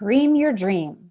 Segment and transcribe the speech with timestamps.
[0.00, 1.10] Scream your dream.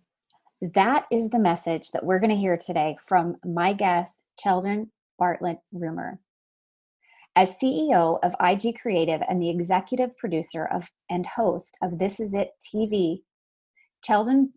[0.62, 4.86] That is the message that we're going to hear today from my guest, Cheldin
[5.20, 6.22] Barlatt Rumer.
[7.36, 12.34] As CEO of IG Creative and the executive producer of and host of This Is
[12.34, 13.24] It TV,
[14.08, 14.52] Cheldin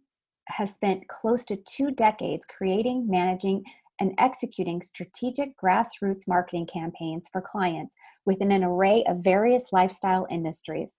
[0.47, 3.65] has spent close to two decades creating, managing,
[3.99, 10.95] and executing strategic grassroots marketing campaigns for clients within an array of various lifestyle industries.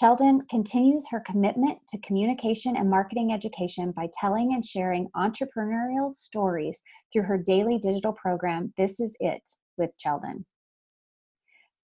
[0.00, 6.80] Cheldin continues her commitment to communication and marketing education by telling and sharing entrepreneurial stories
[7.12, 9.42] through her daily digital program, This Is It
[9.78, 10.44] with Cheldin.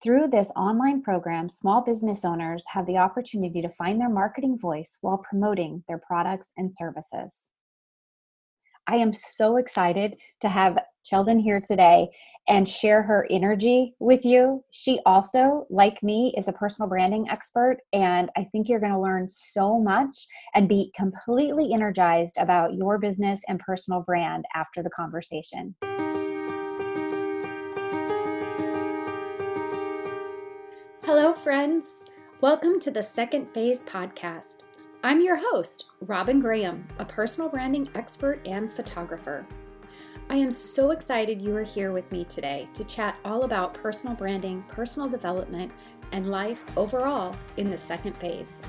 [0.02, 4.98] Through this online program, small business owners have the opportunity to find their marketing voice
[5.02, 7.50] while promoting their products and services.
[8.90, 10.76] I am so excited to have
[11.08, 12.08] Cheldin here today
[12.48, 14.64] and share her energy with you.
[14.72, 18.98] She also, like me, is a personal branding expert, and I think you're going to
[18.98, 20.26] learn so much
[20.56, 25.76] and be completely energized about your business and personal brand after the conversation.
[31.04, 31.94] Hello, friends.
[32.40, 34.64] Welcome to the Second Phase podcast.
[35.02, 39.46] I'm your host, Robin Graham, a personal branding expert and photographer.
[40.28, 44.14] I am so excited you are here with me today to chat all about personal
[44.14, 45.72] branding, personal development,
[46.12, 48.60] and life overall in the second phase.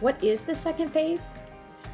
[0.00, 1.34] What is the second phase?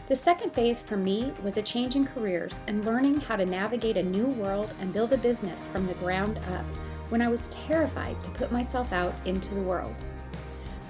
[0.07, 3.97] The second phase for me was a change in careers and learning how to navigate
[3.97, 6.65] a new world and build a business from the ground up
[7.09, 9.97] when I was terrified to put myself out into the world.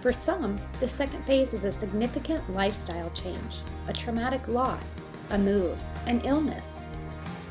[0.06, 5.76] For some, the second phase is a significant lifestyle change, a traumatic loss, a move,
[6.06, 6.80] an illness.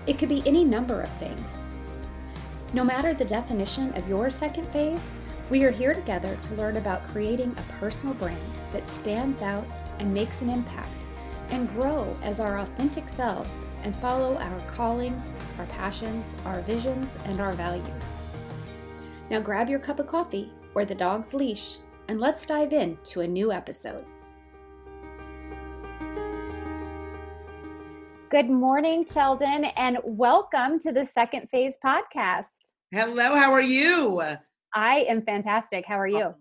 [0.07, 1.57] It could be any number of things.
[2.71, 5.11] No matter the definition of your second phase,
[5.49, 8.39] we are here together to learn about creating a personal brand
[8.71, 9.67] that stands out
[9.99, 11.03] and makes an impact,
[11.49, 17.41] and grow as our authentic selves and follow our callings, our passions, our visions, and
[17.41, 18.07] our values.
[19.29, 23.21] Now grab your cup of coffee or the dog's leash and let's dive in to
[23.21, 24.05] a new episode.
[28.29, 32.45] Good morning, Cheldin, and welcome to the Second Phase podcast.
[32.91, 34.21] Hello, how are you?
[34.73, 35.85] I am fantastic.
[35.87, 36.33] How are you?
[36.33, 36.35] Oh,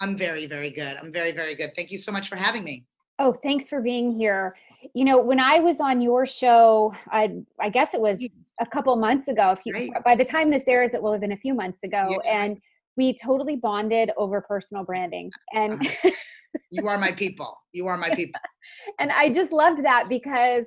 [0.00, 0.96] I'm very, very good.
[1.00, 1.72] I'm very, very good.
[1.76, 2.84] Thank you so much for having me.
[3.18, 4.56] Oh, thanks for being here.
[4.94, 8.18] You know, when I was on your show, I, I guess it was
[8.60, 9.52] a couple months ago.
[9.52, 12.18] If you, by the time this airs, it will have been a few months ago,
[12.24, 12.30] yeah.
[12.30, 12.60] and
[12.96, 16.10] we totally bonded over personal branding and uh-huh.
[16.70, 18.40] you are my people you are my people
[18.98, 20.64] and i just loved that because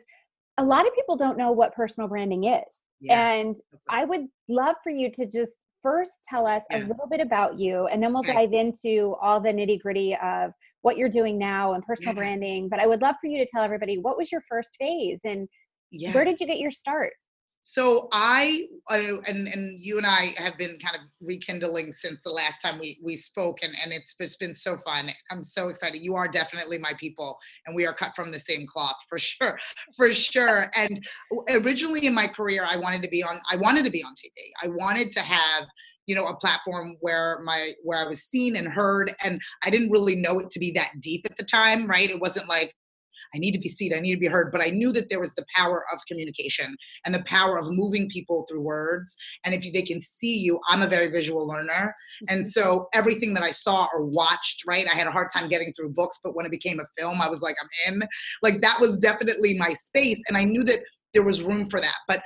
[0.57, 2.63] a lot of people don't know what personal branding is
[3.01, 3.31] yeah.
[3.31, 3.55] and
[3.89, 6.79] i would love for you to just first tell us yeah.
[6.79, 8.33] a little bit about you and then we'll okay.
[8.33, 10.51] dive into all the nitty gritty of
[10.81, 12.19] what you're doing now and personal yeah.
[12.19, 15.19] branding but i would love for you to tell everybody what was your first phase
[15.23, 15.47] and
[16.11, 17.13] where did you get your start
[17.61, 22.29] so I uh, and and you and I have been kind of rekindling since the
[22.29, 25.11] last time we we spoke, and and it's it's been so fun.
[25.29, 26.01] I'm so excited.
[26.01, 29.59] You are definitely my people, and we are cut from the same cloth for sure,
[29.97, 30.71] for sure.
[30.75, 31.03] And
[31.51, 33.39] originally in my career, I wanted to be on.
[33.49, 34.31] I wanted to be on TV.
[34.63, 35.65] I wanted to have
[36.07, 39.91] you know a platform where my where i was seen and heard and i didn't
[39.91, 42.73] really know it to be that deep at the time right it wasn't like
[43.33, 44.51] I need to be seen, I need to be heard.
[44.51, 46.75] But I knew that there was the power of communication
[47.05, 49.15] and the power of moving people through words.
[49.45, 51.95] And if they can see you, I'm a very visual learner.
[52.29, 52.49] And mm-hmm.
[52.49, 55.89] so everything that I saw or watched, right, I had a hard time getting through
[55.89, 58.01] books, but when it became a film, I was like, I'm in.
[58.41, 60.21] Like that was definitely my space.
[60.27, 60.79] And I knew that
[61.13, 61.95] there was room for that.
[62.07, 62.21] But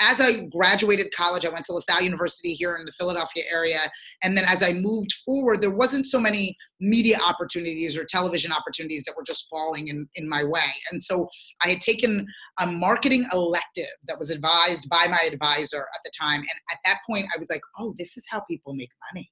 [0.00, 3.80] as I graduated college, I went to LaSalle University here in the Philadelphia area.
[4.22, 9.04] And then as I moved forward, there wasn't so many media opportunities or television opportunities
[9.04, 10.72] that were just falling in, in my way.
[10.90, 11.28] And so
[11.62, 12.26] I had taken
[12.60, 16.40] a marketing elective that was advised by my advisor at the time.
[16.40, 19.30] And at that point, I was like, oh, this is how people make money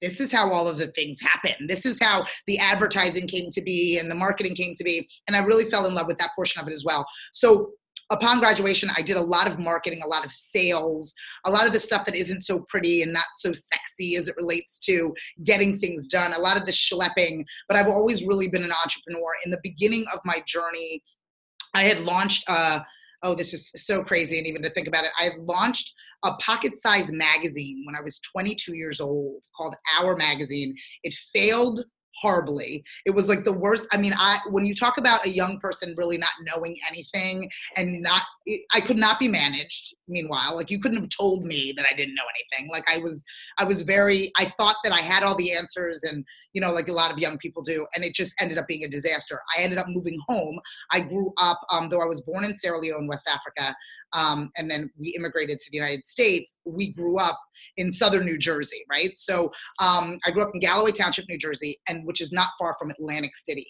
[0.00, 1.66] this is how all of the things happen.
[1.66, 5.08] This is how the advertising came to be and the marketing came to be.
[5.26, 7.06] And I really fell in love with that portion of it as well.
[7.32, 7.72] So
[8.10, 11.14] upon graduation, I did a lot of marketing, a lot of sales,
[11.44, 14.36] a lot of the stuff that isn't so pretty and not so sexy as it
[14.36, 15.14] relates to
[15.44, 17.44] getting things done, a lot of the schlepping.
[17.68, 19.32] But I've always really been an entrepreneur.
[19.44, 21.02] In the beginning of my journey,
[21.74, 22.44] I had launched.
[22.48, 22.80] Uh,
[23.22, 27.12] oh, this is so crazy, and even to think about it, I launched a pocket-sized
[27.12, 30.74] magazine when I was 22 years old called Our Magazine.
[31.02, 31.84] It failed
[32.16, 32.84] horribly.
[33.06, 33.86] It was like the worst.
[33.92, 38.02] I mean, I when you talk about a young person really not knowing anything and
[38.02, 38.22] not,
[38.72, 39.94] I could not be managed.
[40.08, 42.70] Meanwhile, like you couldn't have told me that I didn't know anything.
[42.70, 43.24] Like I was,
[43.58, 44.32] I was very.
[44.36, 47.18] I thought that I had all the answers, and you know, like a lot of
[47.18, 49.40] young people do, and it just ended up being a disaster.
[49.56, 50.58] I ended up moving home.
[50.90, 53.74] I grew up, um, though I was born in Sierra Leone, West Africa,
[54.12, 56.54] um, and then we immigrated to the United States.
[56.64, 57.38] We grew up
[57.76, 59.16] in southern New Jersey, right?
[59.16, 62.76] So um, I grew up in Galloway Township, New Jersey, and which is not far
[62.78, 63.66] from Atlantic City.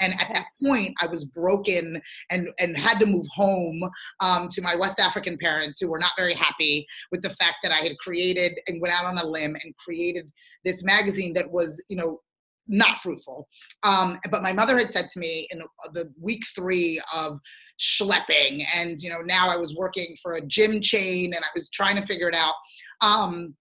[0.00, 2.00] And at that point, I was broken
[2.30, 3.80] and and had to move home
[4.20, 7.72] um, to my West African parents, who were not very happy with the fact that
[7.72, 10.30] I had created and went out on a limb and created
[10.64, 12.20] this magazine that was, you know,
[12.70, 13.46] not fruitful.
[13.82, 15.60] Um, but my mother had said to me in
[15.92, 17.38] the week three of
[17.78, 21.68] schlepping, and you know, now I was working for a gym chain and I was
[21.68, 22.54] trying to figure it out.
[23.02, 23.54] Um,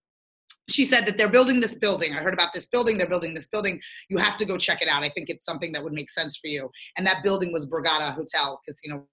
[0.69, 2.13] she said that they're building this building.
[2.13, 2.97] I heard about this building.
[2.97, 3.81] They're building this building.
[4.09, 5.01] You have to go check it out.
[5.01, 6.69] I think it's something that would make sense for you.
[6.95, 9.07] And that building was Borgata Hotel, Casino,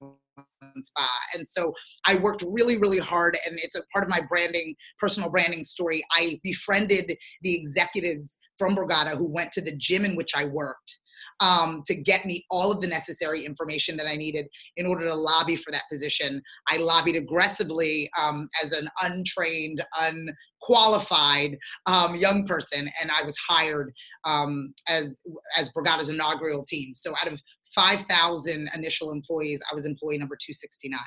[0.60, 1.08] and Spa.
[1.34, 1.72] And so
[2.06, 3.38] I worked really, really hard.
[3.46, 6.04] And it's a part of my branding, personal branding story.
[6.12, 10.99] I befriended the executives from Borgata who went to the gym in which I worked
[11.41, 15.14] um, to get me all of the necessary information that I needed in order to
[15.14, 16.43] lobby for that position.
[16.69, 23.93] I lobbied aggressively um, as an untrained, unqualified um, young person, and I was hired
[24.25, 25.20] um, as
[25.56, 26.94] as Borgata's inaugural team.
[26.94, 27.41] So out of
[27.75, 30.99] 5,000 initial employees, I was employee number 269.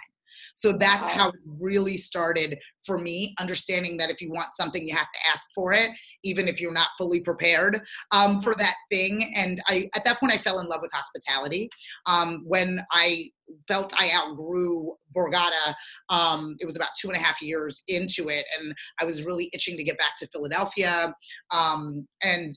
[0.56, 1.24] So that's wow.
[1.24, 5.30] how it really started for me, understanding that if you want something, you have to
[5.32, 5.90] ask for it,
[6.24, 7.82] even if you're not fully prepared
[8.12, 9.32] um, for that thing.
[9.36, 11.70] And I, at that point, I fell in love with hospitality.
[12.06, 13.30] Um, when I
[13.68, 15.74] felt I outgrew Borgata.
[16.10, 19.50] Um, it was about two and a half years into it, and I was really
[19.54, 21.14] itching to get back to Philadelphia.
[21.52, 22.52] Um, and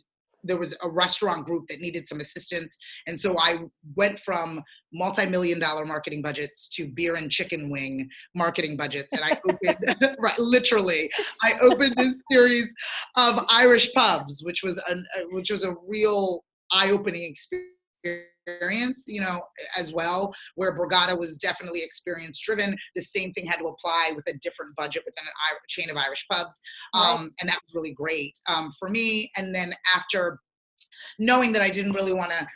[0.45, 2.77] there was a restaurant group that needed some assistance.
[3.07, 3.59] And so i
[3.97, 4.63] went from
[4.93, 9.13] multi-million dollar marketing budgets to beer and chicken wing marketing budgets.
[9.13, 11.11] And i opened right literally
[11.43, 12.73] i opened this series
[13.17, 17.72] of irish pubs which was an uh, which was a real eye-opening experience
[18.05, 19.43] experience, you know,
[19.79, 22.77] as well, where Borgata was definitely experience driven.
[22.95, 26.27] The same thing had to apply with a different budget within a chain of Irish
[26.31, 26.61] pubs.
[26.95, 27.31] Um, right.
[27.41, 29.31] And that was really great um, for me.
[29.37, 30.39] And then after
[31.19, 32.47] knowing that I didn't really want to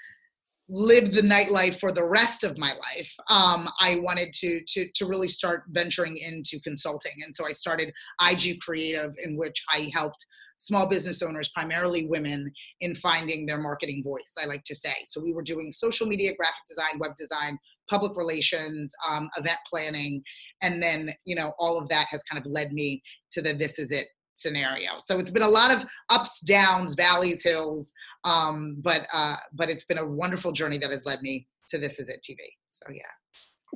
[0.69, 5.07] live the nightlife for the rest of my life um, i wanted to, to to
[5.07, 7.93] really start venturing into consulting and so i started
[8.29, 14.03] ig creative in which i helped small business owners, primarily women, in finding their marketing
[14.03, 14.95] voice, I like to say.
[15.05, 17.59] So we were doing social media, graphic design, web design,
[17.91, 20.23] public relations, um, event planning,
[20.63, 23.79] and then, you know, all of that has kind of led me to the this
[23.79, 24.93] is it scenario.
[24.99, 27.93] So it's been a lot of ups, downs, valleys, hills,
[28.25, 31.99] um, but uh, but it's been a wonderful journey that has led me to this
[31.99, 32.37] is it TV.
[32.69, 33.03] So yeah.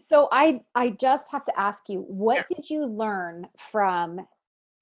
[0.06, 2.56] So I I just have to ask you, what yeah.
[2.56, 4.21] did you learn from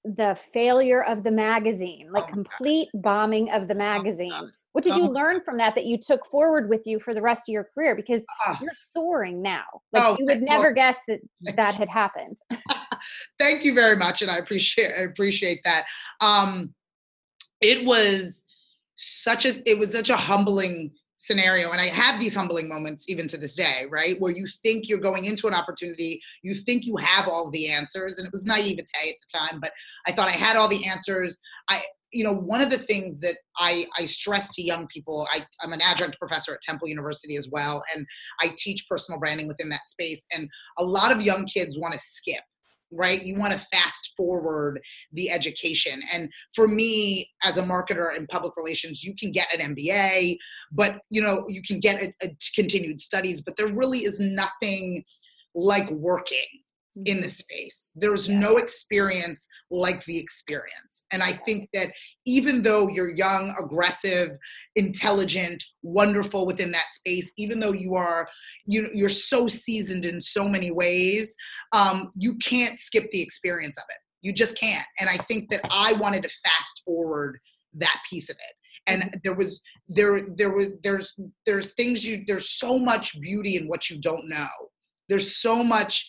[0.03, 3.01] the failure of the magazine, like oh, complete God.
[3.01, 4.31] bombing of the magazine.
[4.33, 7.13] Oh, what did you oh, learn from that that you took forward with you for
[7.13, 7.95] the rest of your career?
[7.95, 9.63] Because uh, you're soaring now.
[9.91, 11.19] Like oh, you would never well, guess that
[11.55, 12.37] that had happened.
[13.39, 15.85] thank you very much, and I appreciate I appreciate that.
[16.21, 16.73] Um,
[17.61, 18.43] it was
[18.95, 23.27] such a it was such a humbling scenario and i have these humbling moments even
[23.27, 24.15] to this day right?
[24.19, 28.17] Where you think you're going into an opportunity you think you have all the answers
[28.17, 29.71] and it was naivete at the time but
[30.07, 31.37] i thought i had all the answers.
[31.67, 35.41] I you know one of the things that i i stress to young people I,
[35.61, 38.05] i'm an adjunct professor at temple university as well and
[38.41, 41.99] i teach personal branding within that space and a lot of young kids want to
[41.99, 42.43] skip
[42.91, 43.23] right?
[43.23, 44.81] You want to fast forward
[45.13, 46.01] the education.
[46.11, 50.37] And for me, as a marketer in public relations, you can get an MBA,
[50.71, 55.03] but you know, you can get a, a continued studies, but there really is nothing
[55.55, 56.47] like working
[57.05, 57.29] in the mm-hmm.
[57.29, 57.91] space.
[57.95, 58.39] There's yeah.
[58.39, 61.05] no experience like the experience.
[61.11, 61.89] And I think that
[62.25, 64.29] even though you're young, aggressive,
[64.75, 68.27] intelligent, wonderful within that space, even though you are
[68.65, 71.35] you you're so seasoned in so many ways,
[71.73, 73.97] um, you can't skip the experience of it.
[74.21, 74.85] You just can't.
[74.99, 77.39] And I think that I wanted to fast forward
[77.75, 78.55] that piece of it
[78.87, 79.17] and mm-hmm.
[79.23, 81.13] there was there there was there's
[81.45, 84.47] there's things you there's so much beauty in what you don't know
[85.07, 86.07] there's so much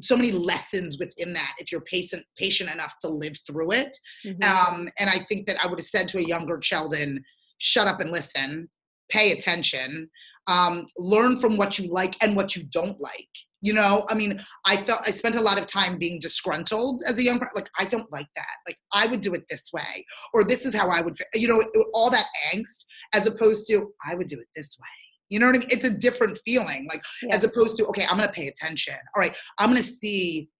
[0.00, 4.42] so many lessons within that if you're patient patient enough to live through it mm-hmm.
[4.42, 7.18] um, and i think that i would have said to a younger Cheldin
[7.58, 8.68] shut up and listen
[9.10, 10.08] pay attention
[10.48, 13.28] um, learn from what you like and what you don't like
[13.64, 17.18] You know, I mean, I felt I spent a lot of time being disgruntled as
[17.18, 17.52] a young person.
[17.54, 18.56] Like, I don't like that.
[18.66, 21.62] Like, I would do it this way, or this is how I would, you know,
[21.94, 25.01] all that angst, as opposed to I would do it this way.
[25.32, 25.68] You know what I mean?
[25.70, 26.86] It's a different feeling.
[26.90, 27.34] Like, Yeah.
[27.34, 28.94] as opposed to, okay, I'm to pay attention.
[29.16, 30.50] All right, I'm to see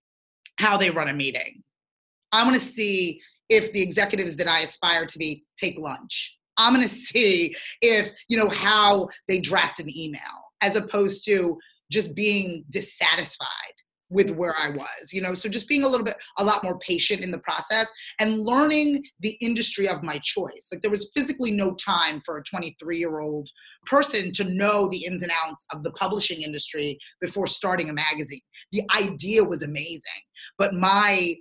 [0.59, 1.63] how they run a meeting.
[2.33, 6.39] I'm to see if the executives that I aspire to be take lunch.
[6.57, 10.21] I'm to see if, you know, how they draft an email
[10.63, 11.59] as opposed to
[11.91, 13.75] just being dissatisfied
[14.13, 14.37] with mm.
[14.37, 17.23] where I was, you know, so just being a little bit, a lot more patient
[17.23, 17.91] in the process
[18.21, 20.69] and learning the industry of my choice.
[20.71, 23.49] Like there was physically no time for a 23 year old
[23.87, 28.41] person to know the ins and outs of the publishing industry before starting a magazine.
[28.71, 30.23] The idea was amazing,
[30.59, 31.35] but my,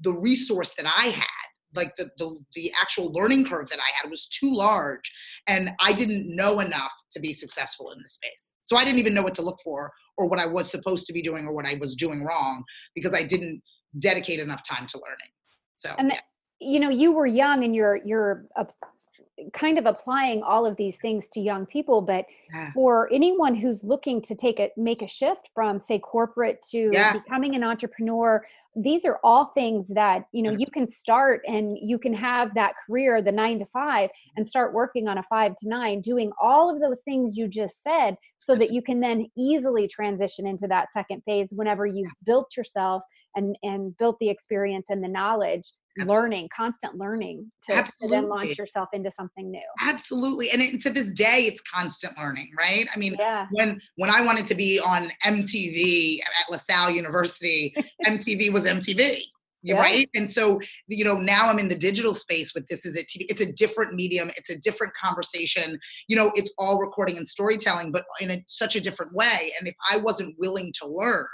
[0.00, 1.45] the resource that I had,
[1.76, 5.12] like the, the the actual learning curve that I had was too large
[5.46, 8.54] and I didn't know enough to be successful in the space.
[8.64, 11.12] So I didn't even know what to look for or what I was supposed to
[11.12, 12.64] be doing or what I was doing wrong
[12.94, 13.62] because I didn't
[13.98, 15.30] dedicate enough time to learning.
[15.76, 16.20] So And yeah.
[16.58, 18.64] you know you were young and you're you're uh,
[19.52, 22.72] kind of applying all of these things to young people but Yeah.
[22.72, 27.12] for anyone who's looking to take it make a shift from say corporate to Yeah.
[27.12, 28.44] becoming an entrepreneur
[28.76, 32.72] these are all things that you know you can start and you can have that
[32.86, 34.30] career the 9 to 5 mm-hmm.
[34.36, 37.82] and start working on a 5 to 9 doing all of those things you just
[37.82, 42.54] said so that you can then easily transition into that second phase whenever you've built
[42.56, 43.02] yourself
[43.34, 46.16] and and built the experience and the knowledge Absolutely.
[46.16, 50.90] learning constant learning to, to then launch yourself into something new absolutely and it, to
[50.90, 52.86] this day it's constant learning, right?
[52.94, 57.74] I mean, yeah when when I wanted to be on MTV at LaSalle University,
[58.06, 59.22] MTV was MTV.
[59.62, 59.80] Yeah.
[59.80, 60.08] right?
[60.14, 63.26] And so, you know, now I'm in the digital space with this is it TV.
[63.28, 65.80] It's a different medium, it's a different conversation.
[66.06, 69.52] You know, it's all recording and storytelling, but in a, such a different way.
[69.58, 71.26] And if I wasn't willing to learn,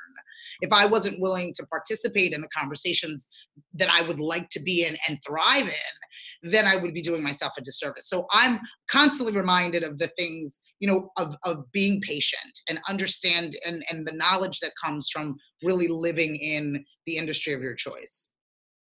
[0.61, 3.29] if I wasn't willing to participate in the conversations
[3.75, 7.23] that I would like to be in and thrive in, then I would be doing
[7.23, 8.09] myself a disservice.
[8.09, 13.55] So I'm constantly reminded of the things, you know, of, of being patient and understand
[13.67, 18.31] and, and the knowledge that comes from really living in the industry of your choice.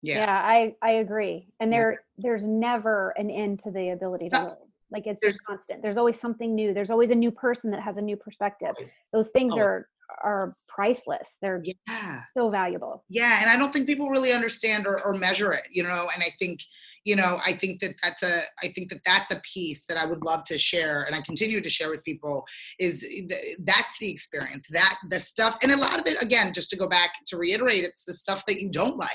[0.01, 0.41] yeah, Yeah.
[0.55, 1.77] i i agree and Yeah.
[1.77, 4.45] there there's never an end to the ability to No.
[4.45, 4.57] learn
[4.91, 7.81] like it's There's- just constant there's always something new there's always a new person that
[7.81, 8.99] has a new perspective Always.
[9.13, 9.59] those things Oh.
[9.61, 9.89] are
[10.23, 12.21] are priceless they're Yeah.
[12.37, 13.39] so valuable Yeah.
[13.41, 16.31] And I don't think people really understand or, or measure it, you know, and I
[16.39, 16.59] think,
[17.03, 20.05] you know, I think that that's a, I think that that's a piece that I
[20.05, 22.45] would love to share and I continue to share with people
[22.79, 25.57] is th- that's the experience that the stuff.
[25.61, 28.45] And a lot of it, again, just to go back to reiterate, it's the stuff
[28.47, 29.09] that you don't like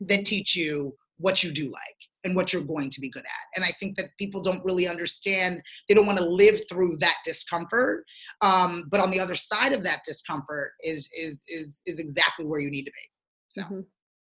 [0.00, 0.22] that mm-hmm.
[0.22, 3.46] teach you what you do like and what you're going to be good at.
[3.56, 7.16] And I think that people don't really understand, they don't want to live through that
[7.24, 8.04] discomfort.
[8.40, 12.60] Um, but on the other side of that discomfort is is is is exactly where
[12.60, 13.08] you need to be.
[13.48, 13.84] So Mhm.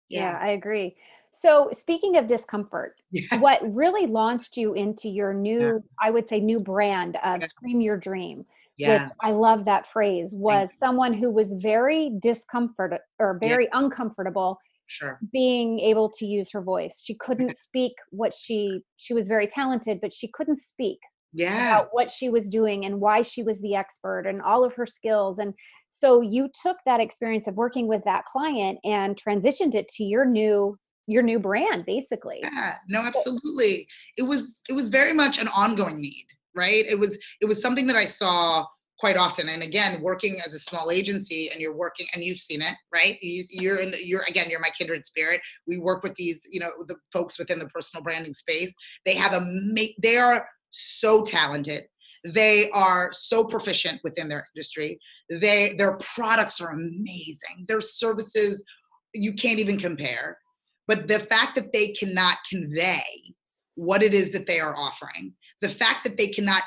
[0.09, 0.37] yeah yeah.
[0.41, 0.95] i agree
[1.31, 3.21] so speaking of discomfort Yeah.
[3.39, 7.47] what really launched you into your new i would say new brand of Yeah.
[7.47, 8.43] scream your dream
[8.77, 9.03] Yeah.
[9.03, 13.49] which I love that phrase, was someone who was very discomfort or Yeah.
[13.49, 14.57] very uncomfortable
[14.89, 15.19] Sure.
[15.31, 17.01] being able to use her voice.
[17.05, 20.97] She couldn't speak what she she was very talented, but she couldn't speak
[21.31, 21.75] Yeah.
[21.77, 24.87] about what she was doing and why she was the expert and all of her
[24.87, 25.37] skills.
[25.37, 25.53] And
[25.91, 30.25] so you took that experience of working with that client and transitioned it to your
[30.25, 30.77] new
[31.07, 32.39] your new brand basically.
[32.43, 32.75] Yeah.
[32.87, 33.87] No, absolutely.
[34.17, 36.85] It was it was very much an ongoing need, right?
[36.85, 38.65] It was it was something that I saw
[38.99, 39.49] quite often.
[39.49, 43.17] And again, working as a small agency and you're working and you've seen it, right?
[43.21, 45.41] You, you're in the you're again, you're my kindred spirit.
[45.67, 48.73] We work with these, you know, the folks within the personal branding space.
[49.05, 49.41] They have a
[50.01, 51.85] they are so talented.
[52.25, 54.99] They are so proficient within their industry.
[55.29, 57.65] They their products are amazing.
[57.67, 58.63] Their services
[59.13, 60.37] you can't even compare.
[60.87, 63.03] But the fact that they cannot convey
[63.79, 66.63] what it is that they are offering, the fact that they cannot,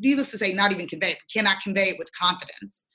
[0.00, 2.86] needless to say, not even convey it, cannot convey it with confidence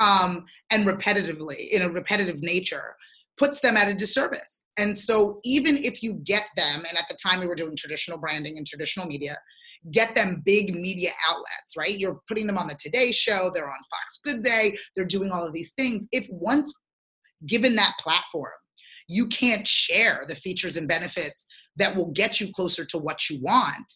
[0.00, 2.96] um, and repetitively in a repetitive nature,
[3.36, 4.62] puts them at a disservice.
[4.78, 8.18] And so, even if you get them, and at the time we were doing traditional
[8.18, 9.36] branding and traditional media,
[9.90, 11.98] get them big media outlets, right?
[11.98, 15.46] You're putting them on the Today Show, they're on Fox Good Day, they're doing all
[15.46, 16.08] of these things.
[16.12, 16.72] If once
[17.46, 18.52] given that platform,
[19.06, 21.44] you can't share the features and benefits
[21.76, 23.94] that will get you closer to what you want,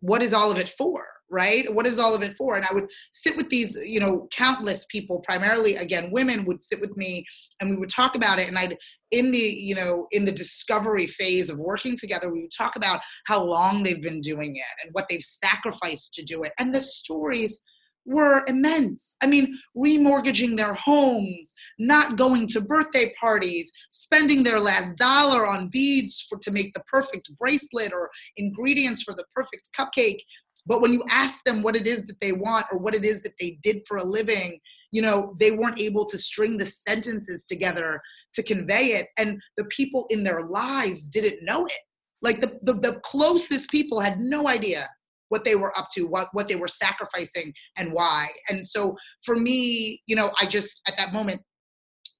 [0.00, 1.06] what is all of it for?
[1.28, 1.66] Right?
[1.74, 2.54] What is all of it for?
[2.54, 6.80] And I would sit with these, you know, countless people, primarily again, women would sit
[6.80, 7.24] with me
[7.60, 8.46] and we would talk about it.
[8.46, 8.76] And I'd,
[9.10, 13.00] in the, you know, in the discovery phase of working together, we would talk about
[13.26, 16.52] how long they've been doing it and what they've sacrificed to do it.
[16.60, 17.60] And the stories
[18.06, 19.16] were immense.
[19.22, 25.68] I mean, remortgaging their homes, not going to birthday parties, spending their last dollar on
[25.68, 30.20] beads for, to make the perfect bracelet or ingredients for the perfect cupcake.
[30.66, 33.22] But when you ask them what it is that they want or what it is
[33.22, 34.58] that they did for a living,
[34.92, 38.00] you know, they weren't able to string the sentences together
[38.34, 39.08] to convey it.
[39.18, 41.80] And the people in their lives didn't know it.
[42.22, 44.88] Like the, the, the closest people had no idea
[45.28, 48.28] what they were up to, what what they were sacrificing, and why.
[48.48, 51.42] And so for me, you know, I just at that moment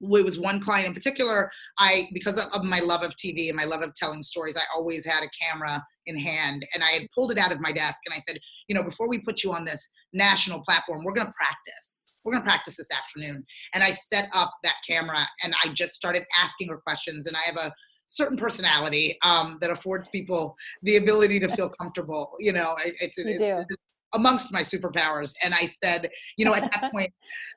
[0.01, 3.65] it was one client in particular i because of my love of tv and my
[3.65, 6.65] love of telling stories i always had a camera in hand.
[6.75, 9.09] And i had pulled it out of my desk and i said you know before
[9.09, 12.21] we put you on this national platform we're going to practice.
[12.25, 13.45] We're going to practice this afternoon.
[13.73, 17.27] And i set up that camera and i just started asking her questions.
[17.27, 17.73] And i have a
[18.07, 22.33] certain personality um, that affords people the ability to feel comfortable.
[22.39, 23.77] You know, it's, it's, it's,
[24.15, 25.35] amongst my superpowers.
[25.43, 26.09] And I said,
[26.39, 27.13] you know, at that point,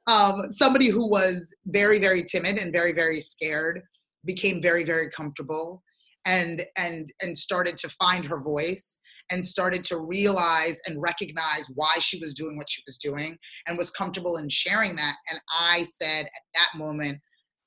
[0.08, 3.82] um, somebody who was very, very timid and very, very scared
[4.25, 5.84] became very, very comfortable
[6.25, 9.00] and and and started to find her voice
[9.32, 13.38] and started to realize and recognize why she was doing what she was doing
[13.68, 17.20] and was comfortable in sharing that and i said at that moment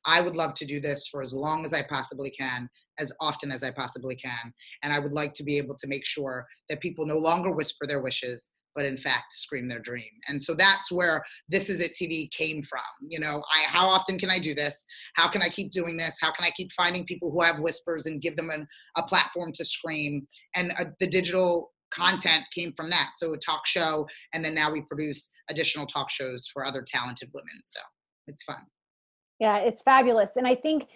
[0.07, 2.69] I would love to do this for as long as I possibly can,
[2.99, 4.53] as often as I possibly can.
[4.83, 7.87] And I would like to be able to make sure that people no longer whisper
[7.87, 10.11] their wishes, but in fact scream their dream.
[10.29, 12.81] And so that's where this is it TV came from.
[13.01, 14.85] You know, I how often can I do this?
[15.15, 16.17] How can I keep doing this?
[16.21, 18.67] How can I keep finding people who have whispers and give them an,
[18.97, 20.27] a platform to scream?
[20.55, 23.11] And uh, the digital content came from that.
[23.17, 27.29] So a talk show, and then now we produce additional talk shows for other talented
[27.35, 27.61] women.
[27.65, 27.81] So
[28.27, 28.65] it's fun
[29.43, 30.87] yeah it's fabulous and i think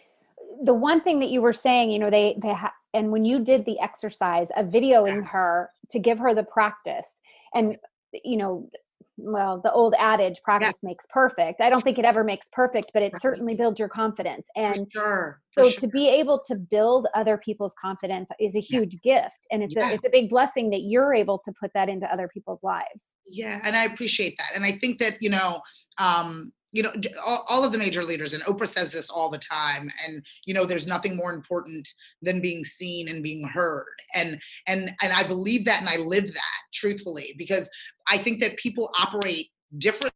[0.62, 3.41] the one thing that you were saying you know they they ha- and when you
[3.41, 7.09] did the exercise of videoing her to give her the practice
[7.55, 7.76] and
[8.25, 8.71] you know
[9.19, 10.88] well the old adage practice yeah.
[10.88, 14.47] makes perfect i don't think it ever makes perfect but it certainly builds your confidence
[14.57, 15.41] and sure.
[15.50, 15.81] so sure.
[15.81, 19.23] to be able to build other people's confidence is a huge yeah.
[19.23, 19.91] gift and it's yeah.
[19.91, 23.07] a it's a big blessing that you're able to put that into other people's lives
[23.26, 25.61] yeah and i appreciate that and i think that you know
[25.99, 26.93] um you know
[27.25, 30.55] all, all, of the major leaders and oprah says this all the time and you
[30.55, 31.89] know there's nothing more important
[32.23, 36.27] than being seen and being heard and and and i believe that and i live
[36.27, 37.69] that truthfully because
[38.09, 39.47] i think that people operate
[39.79, 40.13] differently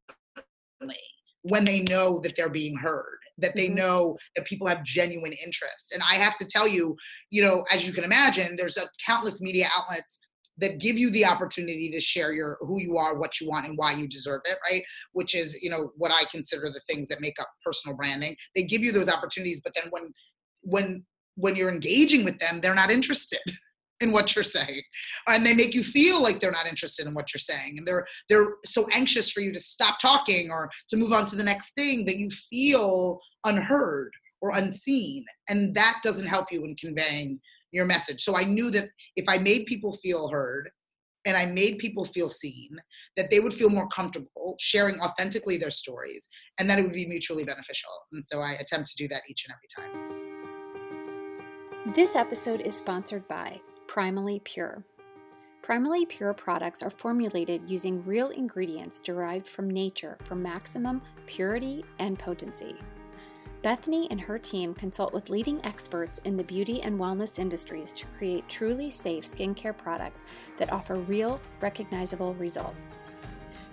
[1.42, 3.76] when they know that they're being heard that they mm-hmm.
[3.76, 6.96] know that people have genuine interest and i have to tell you
[7.30, 10.20] you know as you can imagine there's a countless media outlets
[10.60, 13.76] that give you the opportunity to share your who you are what you want and
[13.76, 14.82] why you deserve it right?
[15.12, 18.36] Which is you know what i consider the things that make up personal branding.
[18.54, 20.12] They give you those opportunities but then when
[20.62, 21.04] when
[21.36, 23.40] when you're engaging with them they're not interested
[24.00, 24.82] in what you're saying.
[25.28, 28.06] And they make you feel like they're not interested in what you're saying and they're
[28.28, 31.74] they're so anxious for you to stop talking or to move on to the next
[31.74, 37.38] thing that you feel unheard or unseen and that doesn't help you in conveying
[37.72, 38.22] your message.
[38.22, 40.70] So I knew that if I made people feel heard
[41.26, 42.70] and I made people feel seen,
[43.16, 46.28] that they would feel more comfortable sharing authentically their stories
[46.58, 47.90] and that it would be mutually beneficial.
[48.12, 50.10] And so I attempt to do that each and every time.
[51.94, 54.84] This episode is sponsored by Primally Pure.
[55.62, 62.18] Primally Pure products are formulated using real ingredients derived from nature for maximum purity and
[62.18, 62.76] potency.
[63.62, 68.06] Bethany and her team consult with leading experts in the beauty and wellness industries to
[68.06, 70.22] create truly safe skincare products
[70.56, 73.02] that offer real, recognizable results.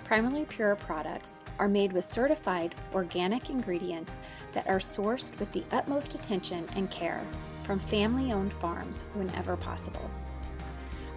[0.05, 4.17] Primally Pure products are made with certified organic ingredients
[4.51, 7.21] that are sourced with the utmost attention and care
[7.63, 10.09] from family owned farms whenever possible.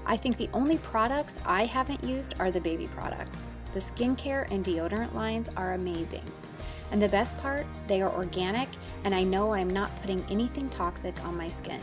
[0.06, 3.42] I think the only products I haven't used are the baby products.
[3.72, 6.22] The skincare and deodorant lines are amazing.
[6.90, 8.68] And the best part, they are organic,
[9.05, 11.81] and I know I'm not putting anything toxic on my skin.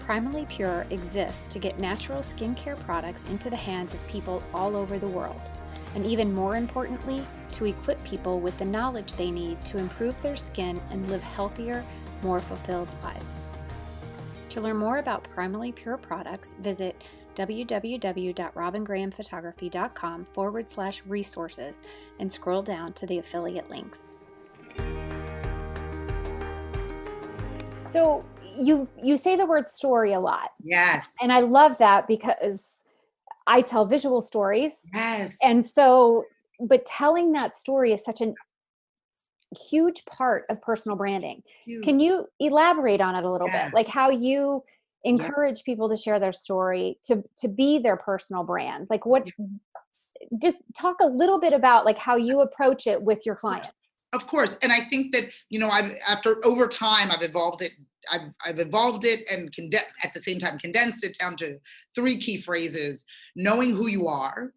[0.00, 4.98] Primally Pure exists to get natural skincare products into the hands of people all over
[4.98, 5.40] the world,
[5.94, 10.36] and even more importantly, to equip people with the knowledge they need to improve their
[10.36, 11.84] skin and live healthier,
[12.22, 13.50] more fulfilled lives.
[14.50, 17.04] To learn more about Primally Pure products, visit
[17.38, 21.82] www.robingrahamphotography.com forward slash resources
[22.18, 24.18] and scroll down to the affiliate links.
[27.90, 28.24] So
[28.58, 30.50] you you say the word story a lot.
[30.62, 31.06] Yes.
[31.20, 32.60] And I love that because
[33.46, 34.72] I tell visual stories.
[34.92, 35.38] Yes.
[35.42, 36.24] And so
[36.60, 38.34] but telling that story is such a
[39.70, 41.42] huge part of personal branding.
[41.64, 41.84] Huge.
[41.84, 43.66] Can you elaborate on it a little yeah.
[43.66, 43.74] bit?
[43.74, 44.64] Like how you
[45.08, 45.72] encourage yeah.
[45.72, 49.26] people to share their story to to be their personal brand like what
[50.40, 53.72] just talk a little bit about like how you approach it with your clients.
[54.12, 57.72] Of course, and I think that you know, I've after over time, I've evolved it.
[58.10, 61.58] I've I've evolved it and conde- at the same time condensed it down to
[61.94, 63.04] three key phrases:
[63.36, 64.54] knowing who you are,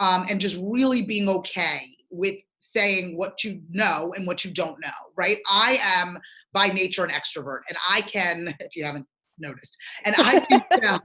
[0.00, 4.80] um, and just really being okay with saying what you know and what you don't
[4.80, 4.88] know.
[5.16, 5.36] Right?
[5.50, 6.18] I am
[6.54, 9.06] by nature an extrovert, and I can, if you haven't
[9.38, 11.00] noticed, and I can tell,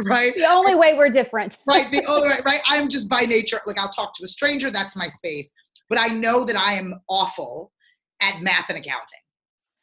[0.00, 0.34] right?
[0.34, 1.58] The only way we're different.
[1.68, 1.90] right.
[1.90, 2.60] The oh, right, right.
[2.68, 4.70] I'm just by nature like I'll talk to a stranger.
[4.70, 5.52] That's my space
[5.88, 7.72] but I know that I am awful
[8.20, 9.20] at math and accounting.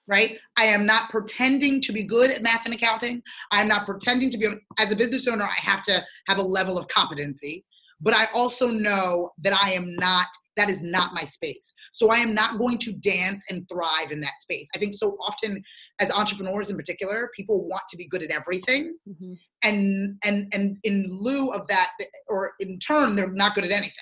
[0.08, 0.38] Right?
[0.58, 3.22] I am not pretending to be good at math and accounting.
[3.52, 6.78] I'm not pretending to be, as a business owner, I have to have a level
[6.78, 7.64] of competency,
[8.02, 10.28] but I also know that I am not,
[10.58, 11.74] that is not my space.
[11.92, 14.68] So I am not going to dance and thrive in that space.
[14.76, 15.64] I think so often
[16.00, 18.96] as entrepreneurs in particular, people want to be good at everything.
[19.08, 19.34] Mm-hmm.
[19.64, 21.92] And, and, and in lieu of that,
[22.28, 23.94] or in turn, they're not good at anything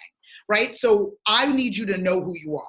[0.49, 0.75] right?
[0.75, 2.63] So I need you to know who you are,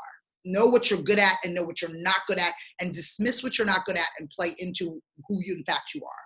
[0.44, 3.58] know what you're good at and know what you're not good at, and dismiss what
[3.58, 6.22] you're not good at and play into who you, in fact, you are.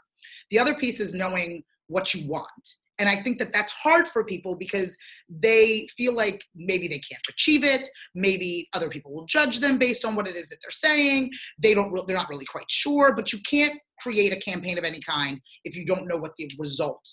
[0.50, 2.50] The other piece is knowing what you want.
[2.98, 4.96] And I think that that's hard for people because
[5.28, 7.88] they feel like maybe they can't achieve it.
[8.14, 11.30] Maybe other people will judge them based on what it is that they're saying.
[11.58, 15.00] They don't, they're not really quite sure, but you can't create a campaign of any
[15.00, 17.06] kind if you don't know what the result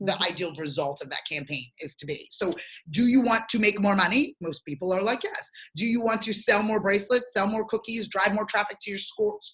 [0.00, 0.32] the mm-hmm.
[0.32, 2.28] ideal result of that campaign is to be.
[2.30, 2.54] So,
[2.90, 4.36] do you want to make more money?
[4.40, 5.50] Most people are like, yes.
[5.76, 8.98] Do you want to sell more bracelets, sell more cookies, drive more traffic to your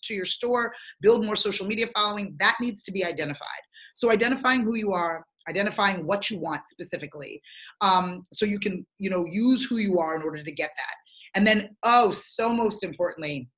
[0.04, 2.36] to your store, build more social media following?
[2.40, 3.48] That needs to be identified.
[3.94, 7.40] So, identifying who you are, identifying what you want specifically,
[7.80, 10.94] um, so you can, you know, use who you are in order to get that.
[11.37, 13.48] And then, oh, so most importantly,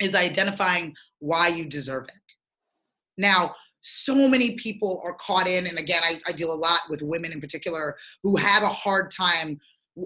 [0.00, 2.34] is identifying why you deserve it.
[3.16, 7.00] Now, so many people are caught in and again I, I, deal a lot with
[7.00, 9.58] women in particular who have a hard time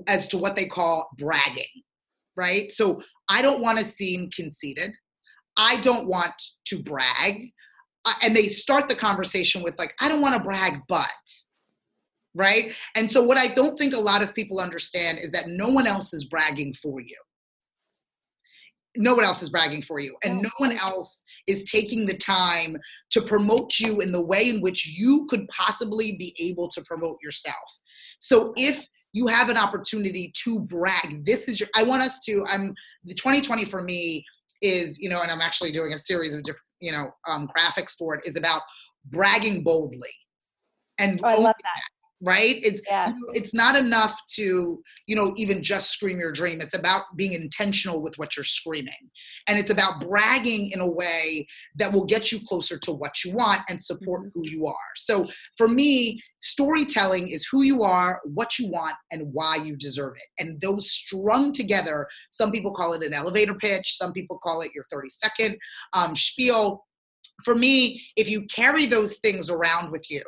[0.06, 1.64] as to what they call bragging
[2.36, 4.90] right so i don't want to seem conceited
[5.56, 6.34] i don't want
[6.66, 7.50] to brag
[8.22, 11.08] and they start the conversation with like i don't want to brag but
[12.34, 12.74] right?
[12.96, 15.86] And so what i don't think a lot of people understand is that no one
[15.86, 17.16] else is bragging for you.
[18.94, 20.50] No one else is bragging for you and no.
[20.58, 22.76] one else is taking the time
[23.12, 27.16] to promote you in the way in which you could possibly be able to promote
[27.22, 27.56] yourself.
[28.18, 32.46] So if you have an opportunity to brag this is your i want us to
[32.48, 34.24] i'm the 2020 for me
[34.62, 37.96] is you know and i'm actually doing a series of different you know um, graphics
[37.96, 38.62] for it is about
[39.06, 40.10] bragging boldly.
[40.98, 42.56] And oh, i love that right?
[42.62, 43.08] It's yeah.
[43.08, 46.60] you know, it's not enough to you know even just scream your dream.
[46.60, 49.10] It's about being intentional with what you're screaming.
[49.48, 53.32] And it's about bragging in a way that will get you closer to what you
[53.32, 54.40] want and support mm-hmm.
[54.40, 54.74] who you are.
[54.96, 55.26] So
[55.58, 60.42] for me storytelling is who you are what you want and why you deserve it.
[60.42, 64.72] And those strung together some people call it an elevator pitch some people call it
[64.74, 65.58] your 30 second
[65.92, 66.84] um, spiel.
[67.44, 70.22] For me if you carry those things around with you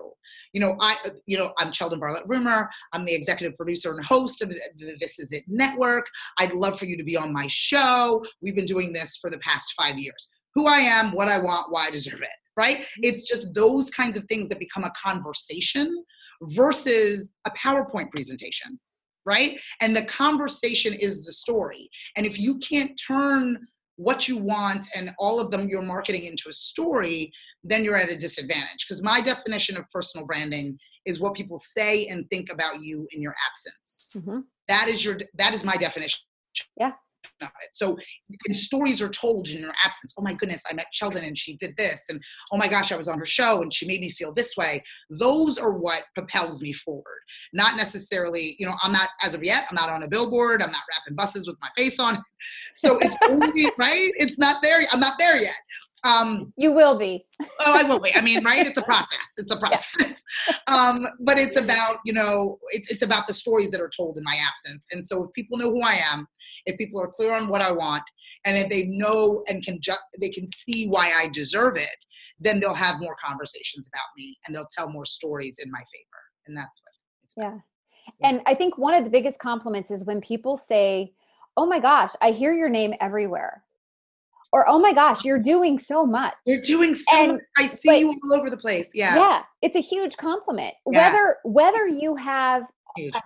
[0.55, 2.71] you know, I, you know, I'm Cheldin Barlatt Rumer.
[2.93, 6.07] I'm the executive producer and host of the This Is It Network.
[6.39, 8.25] I'd love for you to be on my show.
[8.41, 10.29] We've been doing this for the past five years.
[10.55, 12.79] Who I am, what I want, why I deserve it, right?
[12.79, 13.01] Mm-hmm.
[13.03, 16.05] It's just those kinds of things that become a conversation
[16.43, 18.79] versus a PowerPoint presentation,
[19.27, 19.59] right?
[19.81, 21.91] And the conversation is the story.
[22.17, 26.49] And if you can't turn what you want and all of them you're marketing into
[26.49, 28.87] a story, then you're at a disadvantage.
[28.87, 33.23] Because my definition of personal branding is what people say and think about you in
[33.23, 34.11] your absence.
[34.17, 34.41] Mm-hmm.
[34.69, 36.21] That is your that is my definition.
[36.79, 36.93] Yeah
[37.45, 37.71] of it.
[37.73, 37.97] So
[38.53, 40.15] stories are told in your absence.
[40.19, 42.05] Oh my goodness, I met Cheldin and she did this.
[42.09, 44.57] And oh my gosh, I was on her show and she made me feel this
[44.57, 44.83] way.
[45.11, 47.05] Those are what propels me forward.
[47.53, 50.63] Not necessarily, you know, I'm not, as of yet, I'm not on a billboard.
[50.63, 52.17] I'm not wrapping buses with my face on.
[52.75, 54.11] So it's only, right?
[54.17, 54.81] It's not there.
[54.93, 55.55] I'm not there yet.
[56.05, 57.25] Um, you will be.
[57.41, 57.47] oh,
[57.79, 58.15] I will be.
[58.15, 58.67] I mean, right?
[58.67, 59.19] It's a process.
[59.39, 60.23] It's a process.
[60.67, 64.25] um, but it's about, you know, it's, it's about the stories that are told in
[64.25, 64.87] my absence.
[64.93, 66.29] And so if people know who I am,
[66.67, 68.03] if people are clear on what I want,
[68.45, 72.05] and if they know and can ju- they can see why I deserve it,
[72.39, 76.21] then they'll have more conversations about me and they'll tell more stories in my favor.
[76.47, 76.93] And that's what
[77.25, 77.53] it's about.
[77.53, 78.17] Yeah.
[78.21, 78.29] yeah.
[78.29, 81.15] And I think one of the biggest compliments is when people say,
[81.57, 83.63] Oh my gosh, I hear your name everywhere
[84.55, 86.33] or oh my gosh you're doing so much.
[86.47, 87.41] You're doing so and, much.
[87.59, 88.89] i see you all over the place.
[88.95, 89.17] Yeah.
[89.17, 90.75] Yeah it's a huge compliment.
[90.91, 91.11] Yeah.
[91.11, 92.63] whether whether you have
[92.99, 93.21] uh,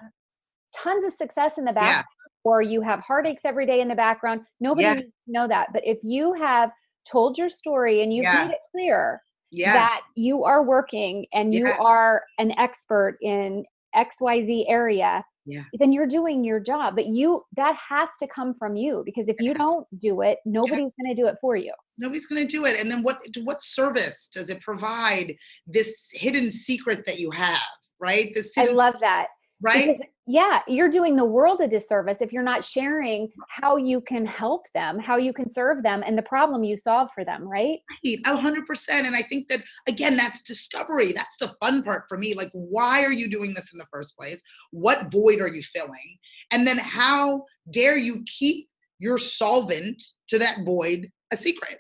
[0.75, 2.51] tons of success in the back yeah.
[2.51, 4.95] or you have heartaches every day in the background nobody yeah.
[4.95, 5.69] needs to know that.
[5.73, 6.71] But if you have
[7.11, 9.21] told your story and you've made it clear
[9.53, 13.65] that you are working and you are an expert in
[13.97, 15.63] xyz area Yeah.
[15.73, 16.95] then you're doing your job.
[16.95, 20.93] But you that has to come from you because if you don't do it, nobody's
[21.01, 21.73] going to do it for you.
[21.99, 25.35] nobody's going to do it and then what what service does it provide
[25.67, 29.29] this hidden secret that you have right this I love that.
[29.61, 34.01] Right Because, yeah, you're doing the world a disservice if you're not sharing how you
[34.01, 37.49] can help them, how you can serve them, and the problem you solve for them,
[37.49, 37.79] right?
[38.05, 39.07] Right, a hundred percent.
[39.07, 41.13] And I think that again, that's discovery.
[41.13, 42.35] That's the fun part for me.
[42.35, 44.43] Like, why are you doing this in the first place?
[44.71, 46.19] What void are you filling?
[46.51, 48.69] And then how dare you keep
[48.99, 51.79] your solvent to that void a secret?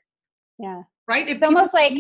[0.58, 0.82] Yeah.
[1.06, 1.28] Right?
[1.28, 1.92] If It's almost like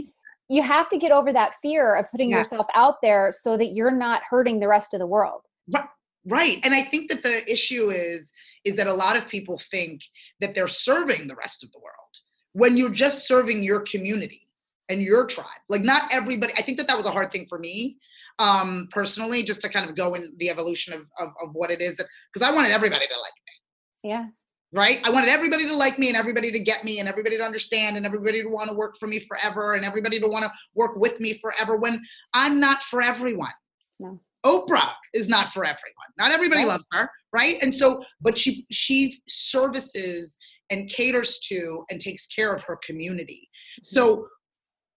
[0.48, 2.38] you have to get over that fear of putting Yeah.
[2.38, 5.42] yourself out there so that you're not hurting the rest of the world.
[6.26, 6.58] Right.
[6.64, 8.32] And I think that the issue is
[8.64, 10.02] is that a lot of people think
[10.40, 12.14] that they're serving the rest of the world
[12.52, 14.42] when you're just serving your community
[14.88, 15.46] and your tribe.
[15.68, 16.52] Like not everybody.
[16.56, 17.98] I think that that was a hard thing for me
[18.40, 21.80] um personally just to kind of go in the evolution of of, of what it
[21.80, 24.10] is that because i wanted everybody to like me.
[24.10, 24.26] Yeah.
[24.72, 25.00] right?
[25.04, 27.96] I wanted everybody to like me and everybody to get me and everybody to understand
[27.96, 30.96] and everybody to want to work for me forever and everybody to want to work
[30.96, 32.00] with me forever when
[32.34, 33.50] I'm not for everyone.
[33.98, 34.20] No.
[34.46, 36.06] Oprah is not for everyone.
[36.18, 36.68] Not everybody Right.
[36.68, 37.56] loves her, right?
[37.62, 40.36] And so but she she services
[40.70, 43.48] and caters to and takes care of her community.
[43.82, 44.28] So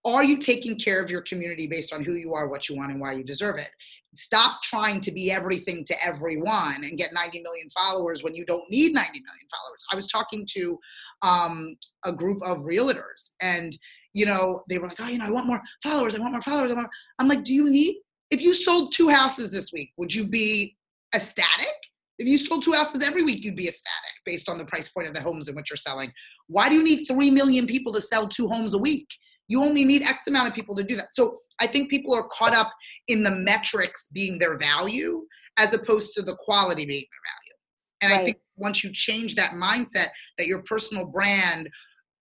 [0.04, 2.92] are you taking care of your community based on who you are, what you want,
[2.92, 3.70] and why you deserve it?
[4.16, 8.68] Stop trying to be everything to everyone and get 90 million followers when you don't
[8.72, 9.86] need 90 million followers.
[9.92, 10.80] I was talking to
[11.22, 13.78] um, a group of realtors, and
[14.14, 16.16] you know, they were like, "Oh, you know, I want more followers.
[16.16, 16.72] I want more followers.
[16.72, 18.02] I want." I'm like, "Do you need?
[18.32, 20.78] If you sold two houses this week, would you be
[21.14, 21.76] ecstatic?
[22.18, 25.08] If you sold two houses every week, you'd be ecstatic based on the price point
[25.08, 26.12] of the homes in which you're selling.
[26.48, 29.08] Why do you need three million people to sell two homes a week?
[29.50, 31.14] You only need X amount of people to do that.
[31.14, 32.72] So I think people are caught up
[33.10, 35.26] in the metrics being their value
[35.58, 38.14] as opposed to the quality being their value.
[38.14, 41.70] And I think once you change that mindset that your personal brand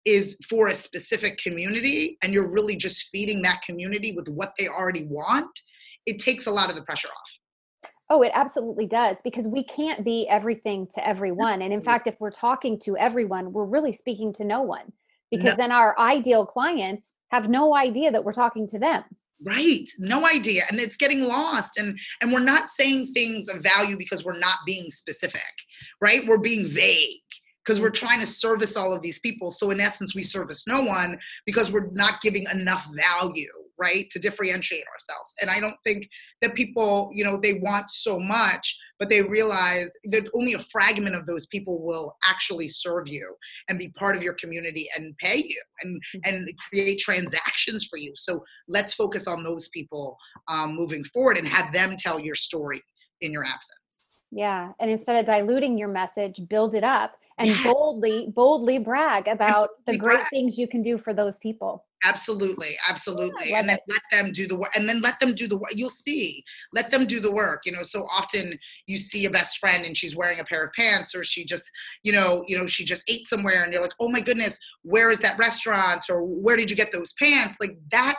[0.05, 4.69] is for a specific community and you're really just feeding that community with what they
[4.69, 5.51] already want,
[6.07, 7.91] it takes a lot of the pressure off.
[8.09, 11.63] Oh, it absolutely does because we can't be everything to everyone.
[11.63, 14.93] And in fact, if we're talking to everyone, we're really speaking to no one
[15.31, 15.57] because No.
[15.57, 19.03] then our ideal clients have no idea that we're talking to them.
[19.43, 19.89] Right.
[19.99, 20.63] No idea.
[20.71, 21.79] And it's getting lost.
[21.79, 25.43] And and we're not saying things of value because we're not being specific,
[26.01, 26.25] right?
[26.27, 27.19] We're being vague
[27.65, 29.51] because we're trying to service all of these people.
[29.51, 34.09] So in essence, we service no one because we're not giving enough value, right?
[34.11, 35.33] To differentiate ourselves.
[35.41, 36.09] And I don't think
[36.43, 41.15] that people, you know, they want so much, but they realize that only a fragment
[41.15, 43.35] of those people will actually serve you
[43.69, 48.13] and be part of your community and pay you and and create transactions for you.
[48.17, 50.17] So let's focus on those people
[50.49, 52.83] um, moving forward and have them tell your story
[53.21, 53.81] in your absence.
[54.31, 54.73] Yeah.
[54.81, 57.63] And instead of diluting your message, build it up and Yeah.
[57.65, 60.29] boldly, boldly brag about the great brag.
[60.31, 61.85] things you can do for those people.
[62.05, 63.51] Absolutely, absolutely.
[63.51, 63.83] love and then it.
[63.89, 64.71] let them do the work.
[64.77, 65.73] And then let them do the work.
[65.75, 66.45] You'll see.
[66.73, 67.63] Let them do the work.
[67.65, 70.73] You know, so often you see a best friend and she's wearing a pair of
[70.75, 71.69] pants, or she just,
[72.03, 75.11] you know, you know, she just ate somewhere, and you're like, oh my goodness, where
[75.11, 76.05] is that restaurant?
[76.09, 77.57] Or where did you get those pants?
[77.61, 78.17] Like that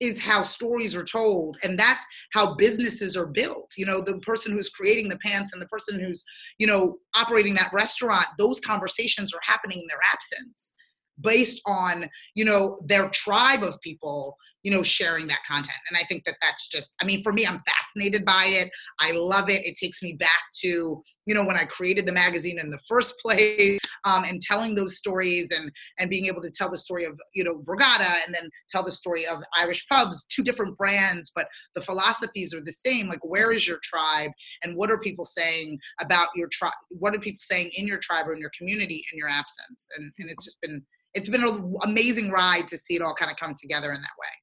[0.00, 3.70] is how stories are told and that's how businesses are built.
[3.76, 6.22] You know the person who's creating the pants and the person who's
[6.58, 10.72] you know operating that restaurant those conversations are happening in their absence
[11.20, 15.78] based on you know their tribe of people you know sharing that content.
[15.88, 18.68] And i think that that's just i mean for me i'm fascinated by it.
[19.00, 19.64] I love it.
[19.64, 23.14] It takes me back to you know when i created the magazine in the first
[23.22, 27.12] place um, and telling those stories and and being able to tell the story of
[27.32, 31.46] you know Borgata and then tell the story of irish pubs two different brands but
[31.76, 33.08] the philosophies are the same.
[33.08, 34.32] Like where is your tribe
[34.64, 38.26] and what are people saying about your tribe what are people saying in your tribe
[38.26, 39.86] or in your community in your absence?
[39.96, 40.82] And and it's just been
[41.14, 44.18] it's been an amazing ride to see it all kind of come together in that
[44.20, 44.34] way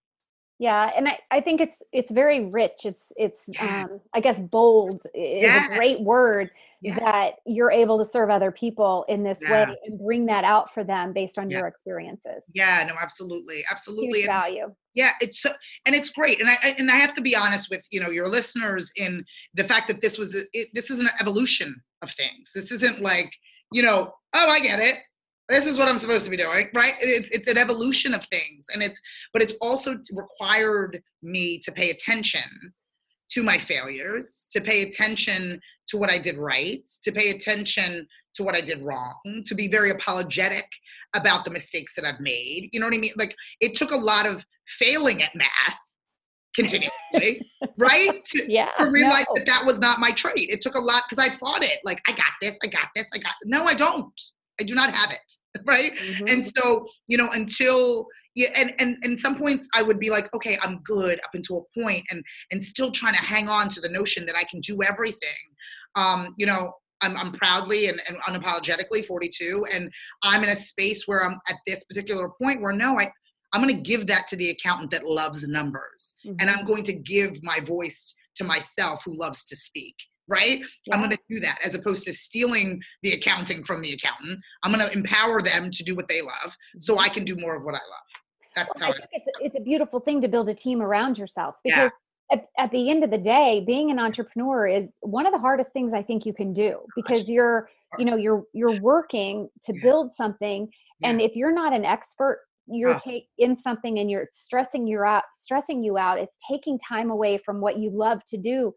[0.59, 2.85] Yeah, and I, I think it's it's very rich.
[2.85, 3.85] It's it's Yeah.
[3.85, 5.65] um, I guess bold is Yeah.
[5.73, 6.49] a great word
[6.81, 6.99] Yeah.
[6.99, 10.83] that you're able to serve other people in this way and bring that out for
[10.83, 12.43] them based on your experiences.
[12.53, 14.75] yeah no absolutely absolutely Huge And- value.
[14.93, 15.51] yeah it's so
[15.85, 18.09] and it's great and I, I and i have to be honest with you know
[18.09, 22.11] your listeners in the fact that this was a, it, this is an evolution of
[22.11, 23.31] things this isn't like
[23.71, 24.97] you know oh i get it
[25.49, 28.65] this is what i'm supposed to be doing right it's it's an evolution of things
[28.73, 28.99] and it's
[29.33, 32.43] but it's also required me to pay attention
[33.29, 38.43] to my failures to pay attention to what i did right to pay attention to
[38.43, 40.65] what i did wrong to be very apologetic
[41.15, 43.97] about the mistakes that i've made you know what i mean like it took a
[43.97, 45.77] lot of failing at math
[46.55, 48.23] continuously, right?
[48.27, 48.69] To, yeah.
[48.79, 49.35] to realize no.
[49.35, 50.49] that that was not my trait.
[50.49, 51.79] It took a lot because I fought it.
[51.83, 53.33] Like, I got this, I got this, I got.
[53.43, 54.13] No, I don't.
[54.59, 55.93] I do not have it, right?
[55.93, 56.31] Mhm.
[56.31, 60.33] And so, you know, until yeah, and and and some points I would be like,
[60.33, 63.81] okay, I'm good up until a point, and and still trying to hang on to
[63.81, 65.43] the notion that I can do everything.
[65.95, 69.91] Um, you know, I'm I'm proudly and, and unapologetically 42, and
[70.23, 73.11] I'm in a space where I'm at this particular point where no, I
[73.53, 76.57] I'm going to give that to the accountant that loves numbers, and Mhm.
[76.57, 79.95] I'm going to give my voice to myself who loves to speak.
[80.33, 80.59] Right?
[80.91, 84.39] I'm going to do that as opposed to stealing the accounting from the accountant.
[84.63, 87.55] I'm going to empower them to do what they love so I can do more
[87.55, 88.07] of what I love.
[88.55, 90.81] That's Well, how I I, think it's it's a beautiful thing to build a team
[90.81, 91.75] around yourself Yeah.
[91.75, 91.91] because
[92.31, 95.71] at, at the end of the day, being an entrepreneur is one of the hardest
[95.71, 97.69] things I think you can do because you're
[97.99, 99.81] you know you're you're working to Yeah.
[99.83, 100.61] build something,
[101.03, 102.99] and if you're not an expert, you're Oh.
[103.03, 106.17] take in something and you're stressing you out, stressing you out.
[106.17, 108.73] It's taking time away from what you love to do.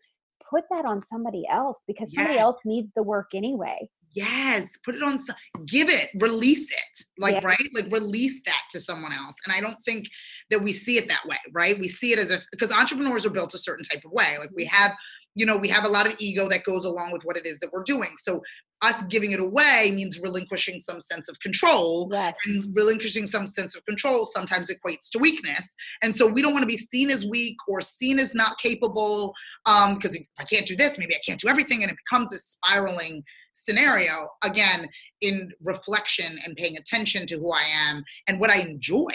[0.50, 2.42] Put that on somebody else because somebody Yeah.
[2.42, 3.88] else needs the work anyway.
[4.14, 5.18] yes, put it on,
[5.66, 7.44] give it, release it, like Yeah.
[7.48, 9.36] right, like release that to someone else.
[9.44, 10.08] And I don't think
[10.50, 11.78] that we see it that way, right?
[11.78, 14.38] We see it as a because entrepreneurs are built a certain type of way.
[14.38, 14.96] Like we have,
[15.36, 17.60] you know, we have a lot of ego that goes along with what it is
[17.60, 18.10] that we're doing.
[18.20, 18.42] So
[18.82, 22.34] us giving it away means relinquishing some sense of control Yes.
[22.46, 26.62] and relinquishing some sense of control sometimes equates to weakness and so we don't want
[26.62, 29.32] to be seen as weak or seen as not capable
[29.64, 32.30] um because if i can't do this maybe i can't do everything and it becomes
[32.32, 33.22] this spiraling
[33.54, 34.86] scenario again
[35.22, 39.14] in reflection and paying attention to who i am and what i enjoy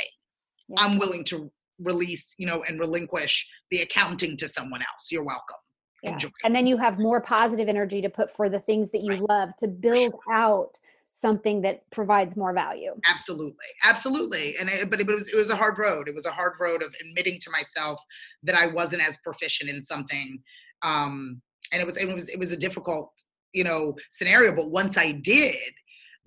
[0.70, 0.78] Yeah.
[0.80, 5.58] i'm willing to release you know and relinquish the accounting to someone else you're welcome
[6.02, 6.14] Yeah.
[6.14, 9.12] enjoy And then you have more positive energy to put for the things that you
[9.12, 9.30] Right.
[9.30, 12.94] love to build out something that provides more value.
[13.08, 16.32] absolutely absolutely and it, but it was it was a hard road it was a
[16.32, 18.00] hard road of admitting to myself
[18.42, 20.40] that i wasn't as proficient in something
[20.82, 21.40] um
[21.72, 23.12] and it was it was it was a difficult
[23.54, 25.58] you know scenario but once i did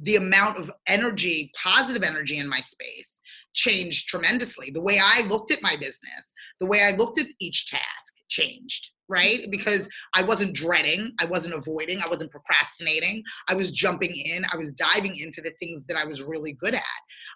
[0.00, 3.20] the amount of energy positive energy in my space
[3.52, 7.68] changed tremendously the way i looked at my business the way i looked at each
[7.68, 13.71] task changed right because i wasn't dreading i wasn't avoiding i wasn't procrastinating I was
[13.71, 16.83] jumping in, I was diving into the things that I was really good at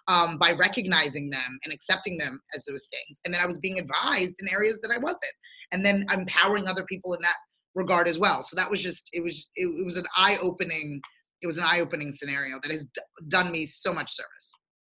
[0.07, 3.19] um, by recognizing them and accepting them as those things.
[3.23, 5.33] And then I was being advised in areas that I wasn't,
[5.71, 7.35] and then empowering other people in that
[7.75, 8.41] regard as well.
[8.41, 10.99] So that was just it was it, it was an eye opening
[11.41, 14.51] it was an eye opening scenario that has d- done me so much service.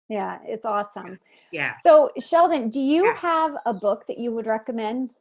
[0.08, 1.18] Yeah, it's awesome.
[1.52, 1.72] Yeah.
[1.82, 3.14] So, Cheldin, do you Yeah.
[3.16, 5.12] have a book that you would recommend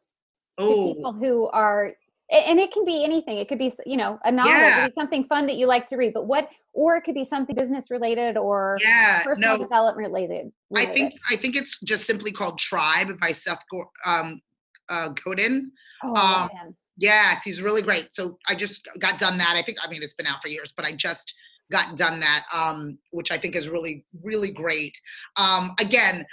[0.60, 1.94] to Oh, people who are
[2.32, 3.38] and it can be anything.
[3.38, 4.88] It could be, you know, a novel, Yeah.
[4.96, 7.92] something fun that you like to read, but what or it could be something business
[7.92, 9.22] related or yeah.
[9.24, 10.52] personal No, development related.
[10.76, 14.42] I think I think it's just simply called Tribe by Seth Go- um,
[14.89, 15.72] uh, Godin.
[16.04, 16.76] oh, um.
[16.98, 18.13] Yes, he's really great.
[18.13, 19.56] So I just got done that.
[19.56, 21.34] I think I mean it's been out for years, but I just
[21.72, 24.98] got done that, um, which I think is really really great.
[25.36, 26.26] Um, again,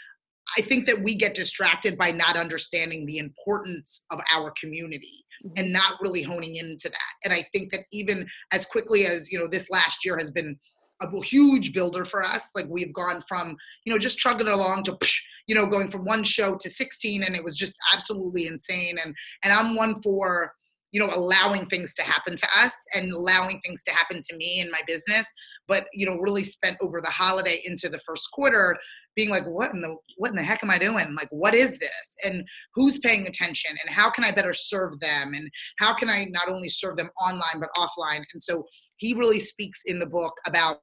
[0.56, 5.52] I think that we get distracted by not understanding the importance of our community Mhm.
[5.56, 7.12] and not really honing into that.
[7.24, 10.58] And I think that even as quickly as you know, this last year has been
[11.00, 12.50] a huge builder for us.
[12.54, 14.98] Like we've gone from you know just trugging along to
[15.46, 18.98] you know going from one show to 16, and it was just absolutely insane.
[19.02, 20.54] And and I'm one for
[20.92, 24.60] you know allowing things to happen to us and allowing things to happen to me
[24.60, 25.26] and my business.
[25.70, 28.76] But you know really spent over the holiday into the first quarter
[29.16, 31.14] being like what in the what in the heck am i doing?
[31.14, 32.16] Like what is this?
[32.24, 33.70] And who's paying attention?
[33.70, 35.32] And how can i better serve them?
[35.34, 38.24] And how can i not only serve them online but offline?
[38.34, 38.64] And so
[38.96, 40.78] he really speaks in the book about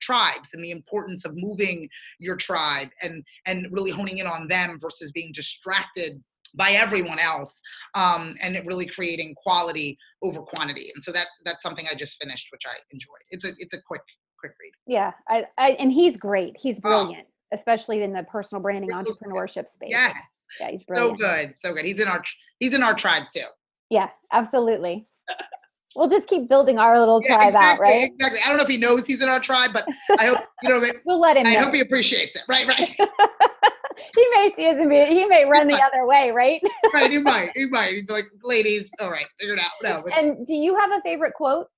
[0.00, 4.78] tribes and the importance of moving your tribe and and really honing in on them
[4.80, 6.22] versus being distracted
[6.56, 7.60] by everyone else
[7.94, 12.20] um, and it really creating quality over quantity and so that's that's something i just
[12.20, 14.00] finished which i enjoyed it's a it's a quick
[14.38, 16.56] quick read Yeah, I, I and he's great.
[16.58, 16.82] He's Oh.
[16.82, 19.14] brilliant, especially in the personal branding Really good.
[19.22, 19.88] entrepreneurship space.
[19.90, 20.12] yeah
[20.60, 21.18] yeah, he's brilliant.
[21.20, 22.22] so good so good he's in our
[22.58, 23.46] he's in our tribe too
[23.90, 25.04] Yeah, absolutely.
[25.96, 28.10] we'll just keep building our little Yeah, tribe out, exactly, right?
[28.12, 29.84] exactly i don't know if he knows he's in our tribe but
[30.18, 31.64] i hope you know We'll let him i know.
[31.64, 32.78] hope he appreciates it right right
[34.14, 34.76] he may see us.
[34.78, 36.60] and be- He may run the other way, right?
[36.92, 40.02] right he might he might he'd be like ladies all right figure it out no
[40.04, 41.68] but and do you have a favorite quote?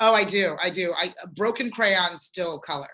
[0.00, 0.56] Oh, I do.
[0.62, 0.94] I do.
[0.96, 2.86] I a broken crayon still color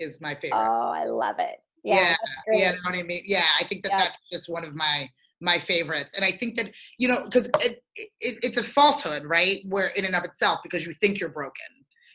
[0.00, 0.58] is my favorite.
[0.58, 1.54] Oh, I love it.
[1.84, 2.16] Yeah,
[2.52, 3.22] yeah, yeah, know what I mean?
[3.24, 3.98] Yeah, I think that Yeah.
[3.98, 5.08] that's just one of my
[5.40, 9.60] my favorites, and I think that you know because it, it, it's a falsehood, right?
[9.68, 11.66] Where in and of itself, because you think you're broken,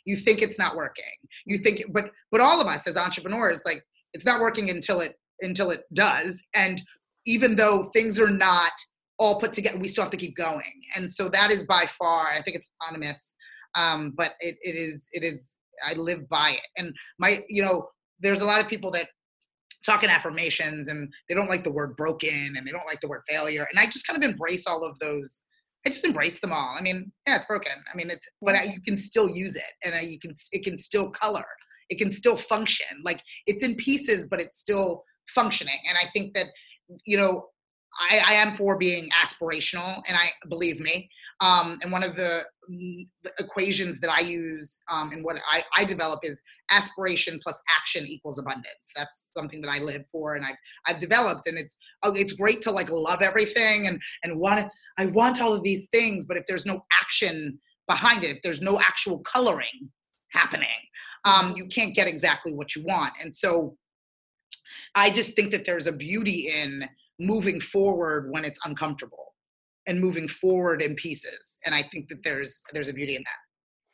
[0.05, 1.03] you think it's not working,
[1.45, 3.83] you think, but but all of us as entrepreneurs, like
[4.13, 6.81] it's not working until it until it does, and
[7.25, 8.71] even though things are not
[9.21, 10.81] all put together, we still have to keep going.
[10.95, 13.35] And so that is by far, I think it's anonymous,
[13.75, 16.67] um, but it, it is, it is, I live by it.
[16.75, 17.87] And my, you know,
[18.19, 19.09] there's a lot of people that
[19.85, 23.07] talk in affirmations and they don't like the word broken and they don't like the
[23.07, 23.67] word failure.
[23.71, 25.41] And I just kind of embrace all of those.
[25.85, 26.75] I just embrace them all.
[26.77, 27.71] I mean, yeah, it's broken.
[27.91, 30.63] I mean, it's, but I, you can still use it and I, you can, it
[30.63, 31.45] can still color.
[31.89, 32.85] It can still function.
[33.03, 35.79] Like it's in pieces, but it's still functioning.
[35.87, 36.45] And I think that,
[37.05, 37.47] you know,
[37.99, 41.09] I, I am for being aspirational, and I believe me.
[41.41, 42.43] Um, and one of the,
[42.77, 43.07] the,
[43.39, 48.39] equations that I use um, and what I, I develop is aspiration plus action equals
[48.39, 48.91] abundance.
[48.95, 50.55] That's something that I live for, and I've
[50.85, 51.47] I've developed.
[51.47, 54.67] And it's oh, it's great to like love everything and and want
[54.97, 58.61] I want all of these things, but if there's no action behind it, if there's
[58.61, 59.89] no actual coloring
[60.31, 60.67] happening,
[61.25, 63.13] um, you can't get exactly what you want.
[63.21, 63.75] And so
[64.95, 66.85] I just think that there's a beauty in
[67.19, 69.30] moving forward when it's uncomfortable
[69.91, 71.59] and moving forward in pieces.
[71.65, 73.39] And I think that there's there's a beauty in that.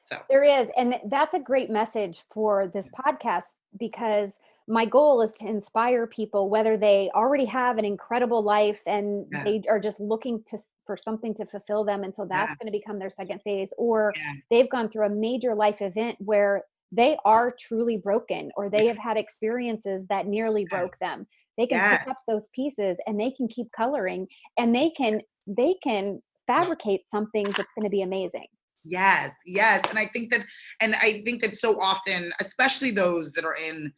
[0.02, 4.40] So there is, and that's a great message for this podcast because
[4.70, 9.44] my goal is to inspire people whether they already have an incredible life and yeah.
[9.44, 12.58] they are just looking to for something to fulfill them and so that's yes.
[12.62, 14.32] going to become their second phase or yeah.
[14.50, 18.98] they've gone through a major life event where they are truly broken or they have
[18.98, 20.70] had experiences that nearly yes.
[20.70, 21.26] broke them
[21.58, 22.00] they can yes.
[22.00, 24.26] pick up those pieces and they can keep coloring
[24.58, 28.46] and they can they can fabricate something that's going to be amazing
[28.84, 30.42] yes yes and i think that
[30.82, 33.92] and i think that so often especially those that are in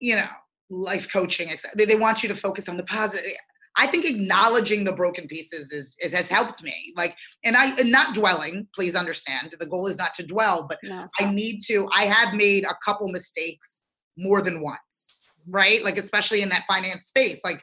[0.00, 0.28] you know
[0.70, 3.32] life coaching they, they want you to focus on the positive
[3.78, 6.92] I think acknowledging the broken pieces is, is has helped me.
[6.96, 8.66] Like, and I and not dwelling.
[8.74, 11.88] Please understand, the goal is not to dwell, but no, I need to.
[11.94, 13.82] I have made a couple mistakes
[14.16, 15.05] more than once,
[15.52, 15.82] right?
[15.82, 17.42] Like, especially in that finance space.
[17.44, 17.62] Like,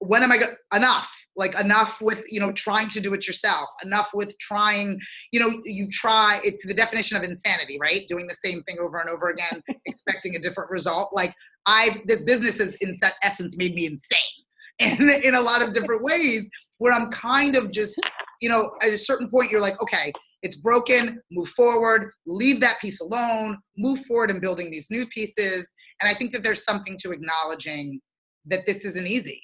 [0.00, 1.12] when am I go- enough?
[1.38, 3.68] Like enough with you know trying to do it yourself.
[3.82, 4.98] Enough with trying.
[5.32, 6.40] You know, you try.
[6.44, 8.06] It's the definition of insanity, right?
[8.08, 11.10] Doing the same thing over and over again, expecting a different result.
[11.12, 11.34] Like
[11.66, 14.18] I, this business has in essence made me insane
[14.78, 16.48] in, in a lot of different ways
[16.78, 17.98] where I'm kind of just,
[18.40, 20.12] you know, at a certain point, you're like, okay,
[20.42, 25.72] it's broken, move forward, leave that piece alone, move forward and building these new pieces.
[26.00, 28.00] And I think that there's something to acknowledging
[28.46, 29.42] that this isn't easy,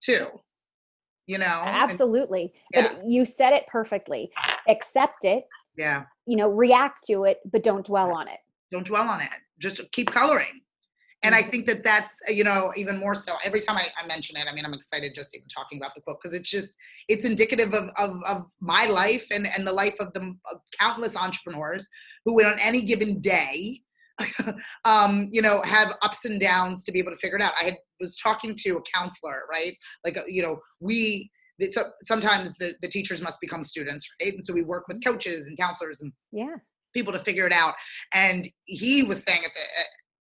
[0.00, 0.26] too.
[1.26, 1.62] You know?
[1.64, 2.52] Absolutely.
[2.74, 3.02] And, yeah.
[3.04, 4.30] You said it perfectly.
[4.68, 5.44] Accept it.
[5.76, 6.04] Yeah.
[6.26, 8.38] You know, react to it, but don't dwell on it.
[8.72, 9.28] Don't dwell on it.
[9.58, 10.60] Just keep coloring
[11.22, 11.50] and I mm-hmm.
[11.50, 14.46] think that that's you know even more so every time I, I mention it.
[14.48, 16.76] I mean, I'm excited just even talking about the book because it's just
[17.08, 21.16] it's indicative of, of of my life and and the life of the of countless
[21.16, 21.88] entrepreneurs
[22.24, 23.80] who on any given day.
[24.84, 27.52] um, you know, have ups and downs to be able to figure it out.
[27.60, 29.74] I had, was talking to a counselor, right?
[30.04, 31.30] Like, uh, you know, we
[31.70, 34.32] so sometimes the, the teachers must become students, right?
[34.32, 36.56] And so we work with coaches and counselors and yeah
[36.94, 37.74] people to figure it out.
[38.12, 39.60] And he was saying at the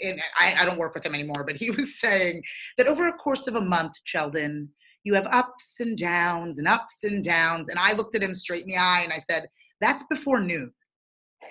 [0.01, 2.43] and I, I don't work with him anymore, but he was saying
[2.77, 4.69] that over a course of a month, Cheldin,
[5.05, 7.69] you have ups and downs and ups and downs.
[7.69, 9.47] And I looked at him straight in the eye and I said,
[9.81, 10.73] That's before noon.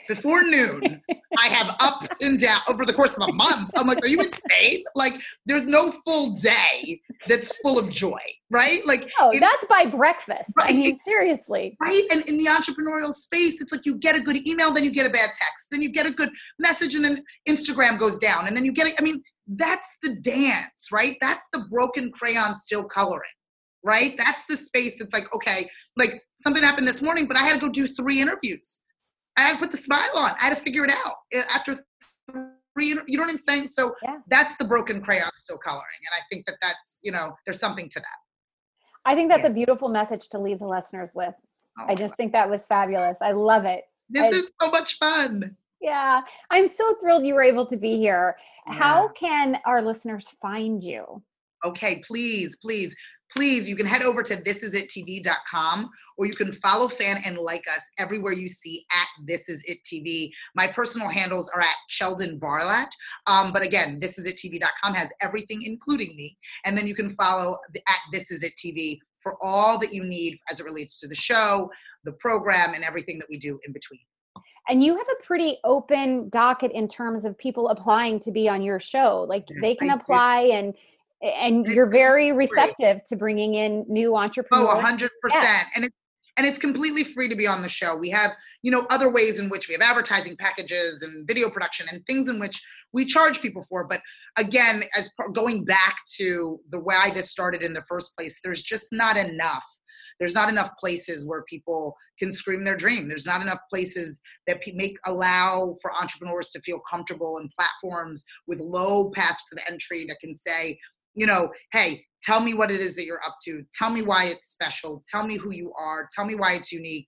[0.08, 1.02] Before noon,
[1.38, 3.72] I have ups and downs over the course of a month.
[3.76, 4.84] I'm like, are you insane?
[4.96, 5.14] Like,
[5.46, 8.20] there's no full day that's full of joy,
[8.50, 8.80] right?
[8.86, 10.52] Like, oh, it, that's by breakfast.
[10.58, 10.74] Right?
[10.74, 11.78] I mean, seriously.
[11.82, 12.04] Right.
[12.12, 15.06] And in the entrepreneurial space, it's like you get a good email, then you get
[15.06, 16.30] a bad text, then you get a good
[16.60, 18.96] message, and then Instagram goes down, and then you get it.
[19.00, 21.16] I mean, that's the dance, right?
[21.22, 23.30] That's the broken crayon still coloring
[23.84, 24.16] right?
[24.18, 27.68] That's the space that's like, okay, like something happened this morning, but I had to
[27.68, 28.82] go do three interviews.
[29.38, 30.32] I had to put the smile on.
[30.42, 31.78] I had to figure it out eh, after
[32.32, 32.88] three.
[32.88, 33.68] You know what I'm saying?
[33.68, 34.18] So yeah.
[34.28, 37.90] that's the broken crayon still coloring, and I think that that's you know there's something
[37.90, 38.18] to that.
[39.06, 39.50] I think that's yeah.
[39.50, 41.34] a beautiful message to leave the listeners with.
[41.80, 43.18] Oh, I just think that was fabulous.
[43.22, 43.84] I love it.
[44.10, 45.56] This I, is so much fun.
[45.80, 48.36] Yeah, I'm so thrilled you were able to be here.
[48.66, 48.74] Yeah.
[48.74, 51.24] How can our listeners find you?
[51.64, 52.96] Okay, please, please
[53.32, 57.90] please, you can head over to thisisItTV.com or you can follow, fan, and like us
[57.98, 60.30] everywhere you see at This Is It TV.
[60.56, 62.90] My personal handles are at Cheldin Barlatt.
[63.28, 66.38] Um, but again, thisisItTV.com has everything, including me.
[66.66, 70.04] And then you can follow the, at This Is It TV for all that you
[70.04, 71.70] need as it relates to the show,
[72.04, 74.00] the program, and everything that we do in between.
[74.70, 78.62] And you have a pretty open docket in terms of people applying to be on
[78.62, 79.26] your show.
[79.28, 80.52] Like they can I apply do.
[80.52, 80.74] and
[81.22, 84.70] and you're very receptive to bringing in new oh, entrepreneurs.
[84.72, 85.10] Oh, 100%.
[85.34, 85.64] Yeah.
[85.76, 85.94] And it,
[86.38, 87.96] and it's completely free to be on the show.
[87.96, 91.88] We have, you know, other ways in which we have advertising packages and video production
[91.92, 92.62] and things in which
[92.94, 93.88] we charge people for.
[93.88, 94.02] But
[94.38, 98.94] again, as going back to the why this started in the first place, there's just
[98.94, 99.66] not enough
[100.20, 104.62] there's not enough places where people can scream their dream there's not enough places that
[104.74, 110.20] make allow for entrepreneurs to feel comfortable and platforms with low paths of entry that
[110.20, 110.78] can say
[111.18, 114.26] you know hey tell me what it is that you're up to tell me why
[114.26, 117.08] it's special tell me who you are tell me why it's unique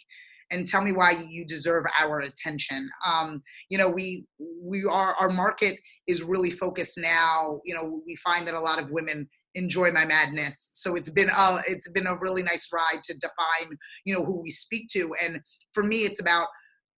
[0.51, 4.28] and tell me why you deserve our attention um, you know we
[4.62, 8.82] we are our market is really focused now you know we find that a lot
[8.82, 10.70] of women enjoy my madness.
[10.74, 14.41] So it's been a it's been a really nice ride to define, you know, who
[14.41, 15.14] we speak to.
[15.24, 15.39] And
[15.74, 16.47] for me, it's about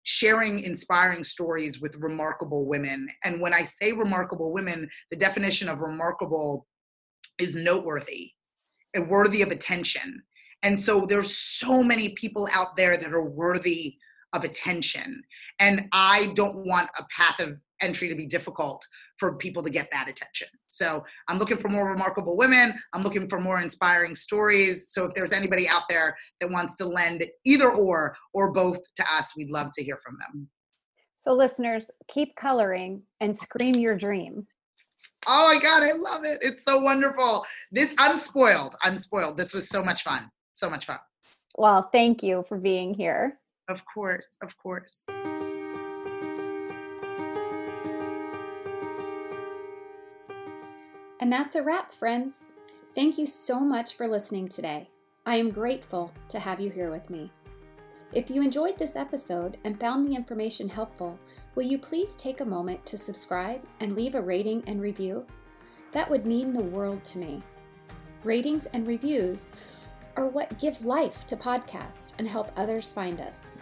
[0.03, 3.07] sharing inspiring stories with remarkable women.
[3.25, 6.67] And when I say remarkable women, the definition of remarkable
[7.41, 8.33] is noteworthy
[8.95, 10.23] and worthy of attention.
[10.63, 13.97] And so there's so many people out there that are worthy
[14.33, 15.23] of attention.
[15.59, 18.87] And I don't want a path of entry to be difficult
[19.19, 20.49] for people to get that attention.
[20.69, 22.75] So I'm looking for more remarkable women.
[22.93, 24.91] I'm looking for more inspiring stories.
[24.91, 29.05] So if there's anybody out there that wants to lend either or or both to
[29.13, 30.49] us, we'd love to hear from them.
[31.23, 34.47] So listeners, keep coloring and scream your dream.
[35.27, 36.39] Oh my God, I love it.
[36.43, 37.45] It's so wonderful.
[37.71, 38.75] This I'm spoiled.
[38.83, 39.37] I'm spoiled.
[39.37, 40.31] This was so much fun.
[40.53, 40.99] So much fun.
[41.59, 43.39] Well, thank you for being here.
[43.69, 45.05] Of course, of course.
[51.21, 52.45] And that's a wrap, friends.
[52.95, 54.89] Thank you so much for listening today.
[55.27, 57.31] I am grateful to have you here with me.
[58.13, 61.17] If you enjoyed this episode and found the information helpful,
[61.55, 65.25] will you please take a moment to subscribe and leave a rating and review?
[65.93, 67.41] That would mean the world to me.
[68.25, 69.53] Ratings and reviews
[70.17, 73.61] are what give life to podcasts and help others find us.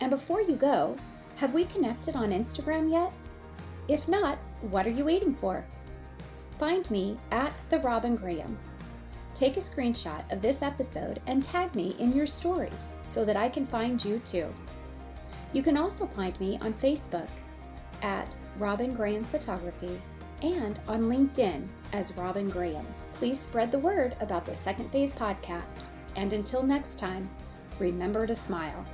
[0.00, 0.96] And before you go,
[1.36, 3.12] have we connected on Instagram yet?
[3.86, 5.62] If not, what are you waiting for?
[6.58, 8.58] Find me at The Robin Graham.
[9.36, 13.50] Take a screenshot of this episode and tag me in your stories so that I
[13.50, 14.48] can find you too.
[15.52, 17.28] You can also find me on Facebook
[18.00, 20.00] at Robin Graham Photography
[20.40, 22.86] and on LinkedIn as Robin Graham.
[23.12, 25.82] Please spread the word about the Second Phase podcast.
[26.16, 27.28] And until next time,
[27.78, 28.86] remember to smile.